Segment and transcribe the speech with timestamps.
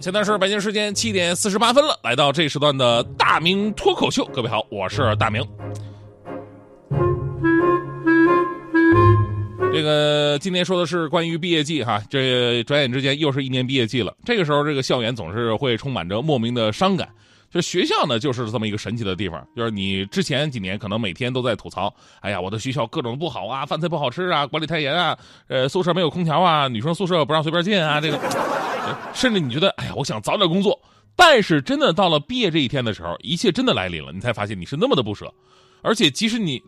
[0.00, 5.46] 现在是北京时间七点四十八分了，来到这时段的大明脱口秀，各位好，我是大明。
[9.74, 14.14] 这个今天说的是关于毕业季哈，这转眼之间又是一年毕业季了。
[14.24, 17.06] 这个时候，这个校园总是会充满着莫名的伤感。
[17.50, 19.46] 就学校呢，就是这么一个神奇的地方。
[19.54, 28.18] 就是你之前几年可能每天都在吐槽，哎呀，我的学校各种不好啊，饭菜不好吃啊，管理太严啊，呃，宿舍没有空调啊，女生宿舍不让随便进啊，这个，
[29.12, 30.80] 甚至你觉得，哎呀，我想早点工作。
[31.16, 35.32] 但是真的到了毕业这一天的时候，一切真的来临了，你才发现你是那么的不舍，
[35.82, 36.62] 而且即使你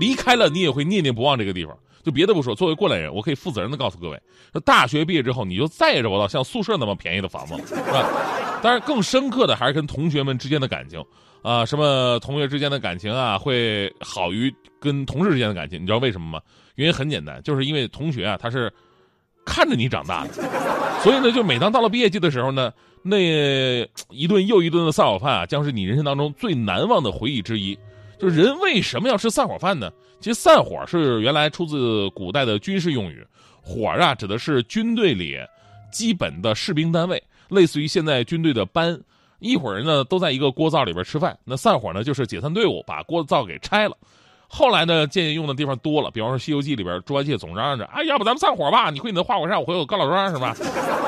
[0.00, 1.76] 离开了，你也会念念不忘这个地方。
[2.02, 4.22] 就别的不说，作为过来人，我可以负责任的告诉各位，
[4.64, 8.08] 大学毕业之后，你就再也找不到像宿舍那么便宜的房子了，是吧？
[8.62, 11.04] 当然，更深刻的还是跟同学们之间的感情，
[11.42, 15.82] 啊，什么同学之间的感情啊，会好于跟同事之间的感情。
[15.82, 16.40] 你知道为什么吗？
[16.76, 18.72] 原因很简单，就是因为同学啊，他是
[19.44, 20.30] 看着你长大的，
[21.02, 23.16] 所以呢，就每当到了毕业季的时候呢，那
[24.10, 27.78] 一顿又一顿的散伙饭啊，将是你人生当中最难忘的回忆之一。
[28.18, 29.92] 就是人为什么要吃散伙饭呢？
[30.20, 33.24] 其实散伙是原来出自古代的军事用语，
[33.62, 35.36] 伙啊指的是军队里
[35.92, 38.98] 基本的士兵单位，类似于现在军队的班，
[39.38, 41.38] 一伙人呢都在一个锅灶里边吃饭。
[41.44, 43.96] 那散伙呢就是解散队伍，把锅灶给拆了。
[44.48, 48.90] 后来呢渐渐用的地方多了，比方说《西游记》里边猪八戒总嚷嚷着：“哎，要不咱们散伙吧？
[48.90, 50.54] 你回你的花果山，我回我高老庄，是吧？”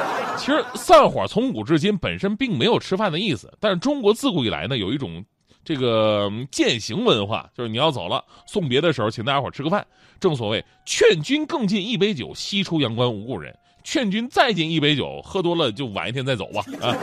[0.38, 5.24] 其实散伙从古至今本身并没有吃饭的意思，但是中国自古以来呢有一种。
[5.64, 9.86] 这个践行文化就是你要走了，送别的时候，请大家伙吃个饭。
[10.18, 13.54] 正所谓劝君更尽一杯酒，西出阳关无故人。
[13.84, 16.62] 劝君再敬一杯酒，喝多了就晚一天再走吧。
[16.80, 16.96] 啊，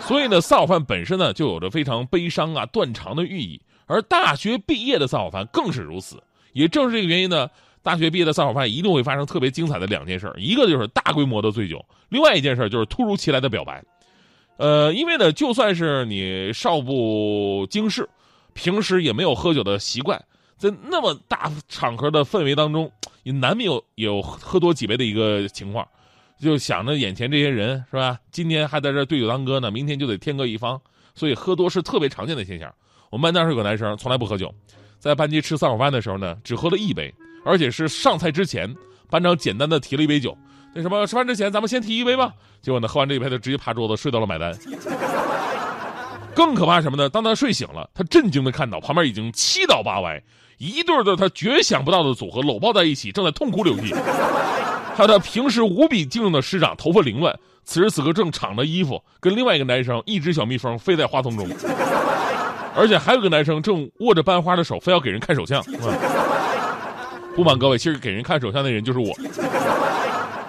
[0.00, 3.60] 所以呢，散伙饭本身呢就有着非常悲伤啊、断肠的寓意。
[3.90, 6.22] 而大学毕业的散伙饭更是如此。
[6.52, 7.48] 也正是这个原因呢，
[7.82, 13.82] 大学毕业的散伙饭一定会发生特别精彩的两件事一个就是大规模的醉酒，另外一件事就是突如其来的表白。
[14.56, 18.08] 呃，因为呢，就算是你少不经事，
[18.52, 20.22] 平时也没有喝酒的习惯，
[20.56, 25.88] 在那么大场合的氛围当中，你难免有有喝多几杯的一个情况，
[26.38, 28.18] 就想着眼前这些人是吧？
[28.30, 30.80] 今天还在这对酒当歌呢，明天就得天各一方，
[31.14, 32.72] 所以喝多是特别常见的现象。
[33.10, 34.54] 我们班当时有个男生从来不喝酒，
[35.00, 37.12] 在班级吃散伙饭的时候呢，只喝了一杯，
[37.44, 38.72] 而且是上菜之前，
[39.10, 40.36] 班长简单的提了一杯酒。
[40.72, 42.32] 那什么，吃饭之前咱们先提一杯吧。
[42.62, 44.56] 结果呢，喝完这一杯，他直接趴桌子睡到了买单。
[46.36, 47.08] 更可怕什么呢？
[47.08, 50.22] 当他睡醒了，他震惊的看到旁边已经七倒八歪，
[50.58, 53.92] 一对的他绝想不到的组合搂抱在一起，正在痛哭流涕。
[54.94, 61.48] 还有他平时无比敬重的师长，头发凌乱，此时此刻正敞着衣服，跟另外一个男生一只小蜜蜂飞在花丛中。
[62.74, 65.62] 而且还有个男生正握着班花的手，非要给人看手相。
[67.34, 69.14] 不瞒各位，其实给人看手相的人就是我。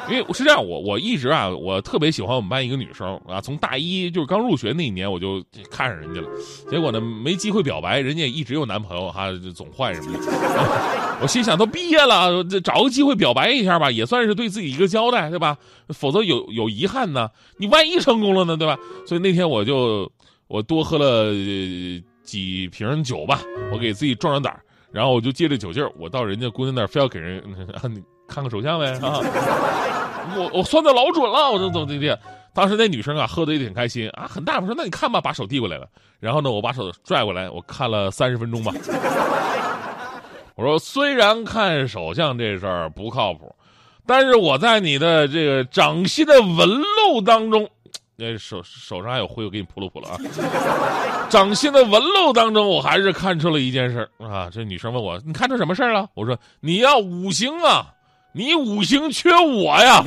[0.10, 6.28] 因为是这样，我我一直啊，我特别喜欢我们班一个女生啊，从大一就是刚入学那一年，我就看上人家了。
[6.70, 10.20] 结果呢，没机会表白，人家一直有男朋友哈，总换什么的。
[11.22, 15.56] 我心想，都毕业了，找个机会表白一下吧，也算是对自己一个交代，对吧？
[15.90, 17.30] 否则有有遗憾呢。
[17.58, 18.78] 你万一成功了呢，对吧？
[19.06, 20.12] 所以那天我就
[20.48, 21.32] 我多喝了
[22.32, 23.42] 几瓶酒吧，
[23.74, 24.58] 我给自己壮壮胆
[24.90, 27.44] 然后我就借着酒劲儿，我到人家姑娘那儿，非要给人
[28.26, 29.20] 看个手相呗 啊。
[30.38, 32.18] 我我算的老准了，我这怎么怎么地？
[32.54, 35.86] 当时那女生啊，喝的也挺开心啊，很大方说：“那你看吧，把手递过来了。”
[36.22, 38.72] 然后呢，我把手拽过来，我看了三十分钟吧。
[40.56, 43.54] 我说：“虽然看手相这事儿不靠谱，
[44.06, 47.70] 但是我在你的这个掌心的纹路当中，
[48.22, 50.18] 那手手上还有灰，我给你扑噜扑噜啊。
[51.30, 54.50] 掌心的纹路当中，我还是看出了一件事啊。
[54.52, 56.08] 这女生问我：你看出什么事儿了？
[56.14, 57.94] 我说：你要五行啊。”
[58.34, 60.02] 你五行缺我呀！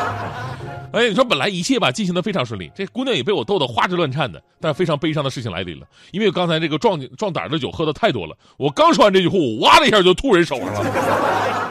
[0.90, 4.42] 哎，你说本来一切吧进行的非常顺利，这姑娘也被我逗得花枝乱颤的。
[4.58, 8.34] 但是非常悲伤的事情来临了，因为刚才这个壮壮胆的酒喝的太多了。
[8.56, 11.70] 我刚说完这句话，哇的一下就吐人手上了。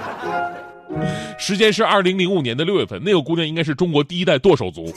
[1.37, 4.91] 时间是二零零五年的六月份，那个姑娘应该是中国第一代剁手族。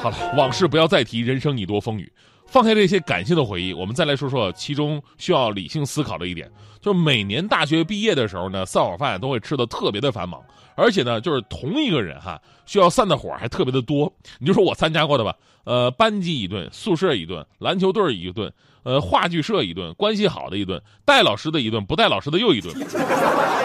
[0.00, 2.10] 好了，往事不要再提，人生已多风雨。
[2.48, 6.50] 放开这些感性的回忆，我们再来说说其中需要理性思考的一点，
[6.80, 10.42] 就是每年大学毕业的时候呢，散伙饭都会吃的特别的繁忙，
[10.74, 14.10] 而且呢，就是同一个人哈，需要散的伙还特别的多。
[14.38, 18.50] 你就说我参加过的吧，呃，班级一顿，宿舍一顿，篮球队一顿，
[18.82, 22.74] 呃，话剧社一顿，关系好的一顿，带老师的一顿，不带老师的又一顿，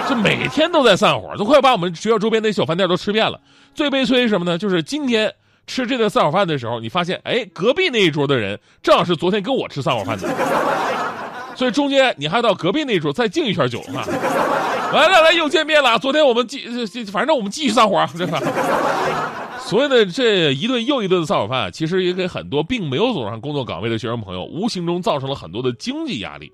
[0.09, 3.39] 就每天都在散伙，都快把我们学校周边那小饭店都吃遍了。
[3.73, 4.57] 最悲催是什么呢？
[4.57, 5.33] 就是今天。
[5.65, 10.27] 吃这顿散伙饭的时候，你发现，哎，隔壁那一桌的人正好是昨天跟我吃散伙饭的，
[11.55, 14.03] 所以中间你还到隔壁那一桌再敬一圈酒啊！
[14.93, 15.97] 来来来，又见面了。
[15.97, 16.65] 昨天我们继，
[17.05, 18.39] 反正我们继续散伙，对吧？
[19.59, 26.51] 所以呢这一顿又一顿的散伙饭，其实也给很多并没有走上工作岗位的学生朋友，无形中造成了很多的经济压力。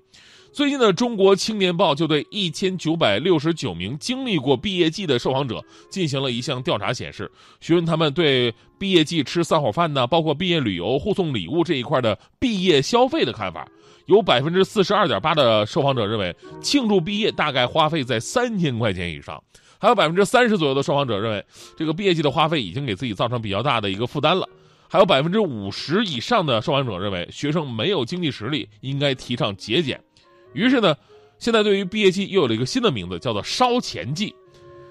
[0.52, 7.30] 最近的《中国青年报》就对一千九百六十九名经历过毕业季的受访者进行了一项调查，显示
[7.60, 13.66] 询问他们对毕业季吃散伙饭呢，包括毕业旅游、互送礼物这一块的毕业消费的看法。
[14.06, 19.40] 有百分之四十二点八的受访者认为，庆祝毕业大概花费在三千块钱以上，
[19.78, 21.44] 还有百分之三十左右的受访者认为，
[21.76, 24.48] 这个毕业季的花费已经给自己造成比较大的一个负担了。
[24.88, 30.00] 还有百分之五十以上的受访者认为，学生没有经济实力，应该提倡节俭。
[30.52, 30.96] 于是呢，
[31.38, 34.34] 现在对于毕业季又有了一个新的名字，叫做烧钱季。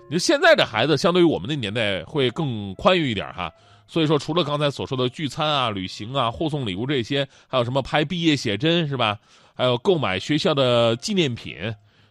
[0.10, 3.52] 你说现在的孩子相对于我们那年代会更宽裕一点哈，
[3.88, 9.20] 所以说除了刚才所说的聚餐啊、旅行啊、互送礼物这些，还有什么拍毕业写真是吧？
[9.54, 11.56] 还有购买学校的纪念品，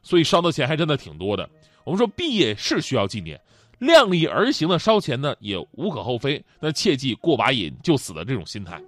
[0.03, 1.49] 所以烧的钱还真的挺多的。
[1.85, 3.41] 我们说毕业是需要纪念，
[3.79, 8.81] 量力而行的烧钱呢也无可厚非，那切记过把瘾就死的这种心态。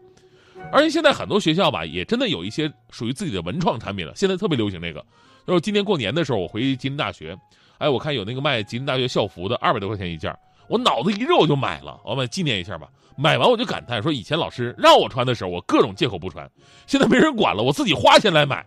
[0.73, 4.13] 而且现在很多学校吧，也真的有一些属于自己的文创产品了。
[4.15, 5.05] 现在特别流行这个，
[5.47, 7.37] 就是今年过年的时候，我回吉林大学，
[7.79, 10.33] 哎，我看有那个卖吉林大学校服的，二百多块钱一件，
[10.69, 12.89] 我脑子一热我就买了，我买纪念一下吧。
[13.17, 16.49] 买完我就感叹说，以前老师让我穿的时候，我各种借口不穿，
[16.87, 18.65] 现在没人管了，我自己花钱来买。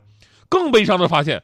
[0.49, 1.41] 更悲伤的发现，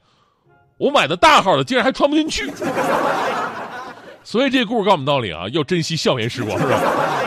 [0.78, 2.52] 我买的大号的竟然还穿不进去。
[4.24, 7.19] 所以这故事告诉我们道理啊，要珍惜校园时光，是吧？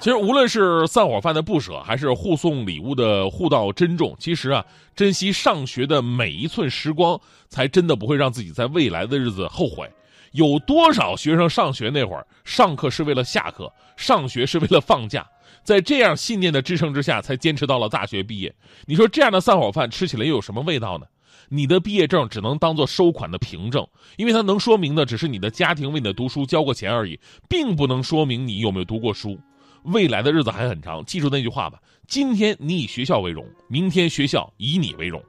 [0.00, 4.64] 其实，无论是散伙饭的不舍，还是互送礼物的互道珍重，其实啊，
[4.96, 7.20] 珍惜上学的每一寸时光，
[7.50, 9.86] 才真的不会让自己在未来的日子后悔。
[10.32, 15.28] 有多少学生上学那会儿，上课是为了下课，上学是为了放假，
[15.62, 18.54] 在这样信念的支撑之下，才坚持到了大学毕业。
[18.86, 21.04] 你说这样的散伙饭吃起来又有什么味道呢？
[21.50, 23.86] 你的毕业证只能当做收款的凭证，
[24.16, 27.20] 因为它能说明的只是你的家庭为你的读书交过钱而已，
[27.50, 29.38] 并不能说明你有没有读过书。
[29.84, 35.22] 未来的日子还很长，记住那句话吧：今天你以学校为荣，明天学校以你为荣。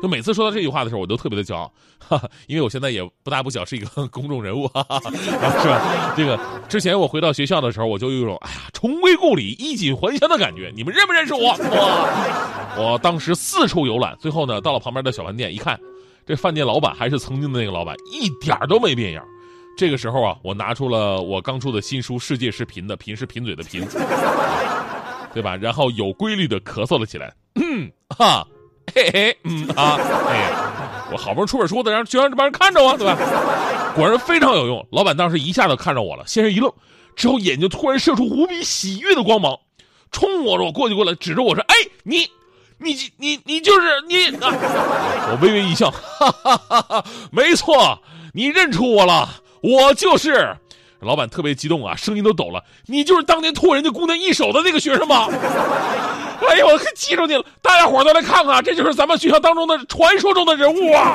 [0.00, 5.30] 就每次说到这句话的时候，我都特别的骄傲，哈哈，因为我现在也不大不小，是一个 公众人物，哈哈，是
[5.68, 6.14] 吧？
[6.16, 6.38] 这个
[6.68, 10.72] 之前我回到学校的时候，我就有一种哎呀重归故里、衣锦还乡的感觉。
[10.76, 11.48] 你们认不认识我？
[11.50, 12.76] 哇！
[12.78, 15.76] 我当时四处游览，最后呢，到了旁边的小饭店，一看，
[16.24, 19.24] 这饭店老板还是曾经的那个老板，一点都没变样。
[19.78, 23.86] 这个时候啊，我拿出了我刚出的新书《世界是贫的，贫是贫嘴的贫》，
[25.32, 25.54] 对吧？
[25.54, 28.44] 然后有规律的咳嗽了起来，嗯哈，
[28.92, 29.96] 嘿嘿，嗯啊，
[30.28, 30.50] 哎，
[31.12, 33.16] 我好不容易出本书，得让就让这帮人看着我，对吧？
[33.94, 34.84] 果然非常有用。
[34.90, 36.68] 老板当时一下子看着我了，先是一愣，
[37.14, 39.56] 之后眼睛突然射出无比喜悦的光芒，
[40.10, 42.26] 冲我我过去过来，指着我说：“哎，你，
[42.78, 44.50] 你你你就是你啊！”
[45.30, 47.96] 我微微一笑，哈哈哈哈，没错，
[48.32, 49.28] 你认出我了。
[49.62, 50.56] 我就是，
[51.00, 52.62] 老板特别激动啊，声音都抖了。
[52.86, 55.28] 你就是当年托人家姑娘一手的那个学生吗？
[56.48, 57.44] 哎呦，我可记住你了！
[57.60, 61.14] 大家伙都来看看，这就是咱们学校当中的传说中的人物啊！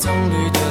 [0.00, 0.69] 葱绿的